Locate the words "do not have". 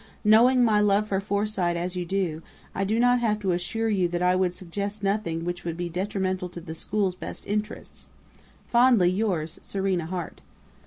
2.83-3.39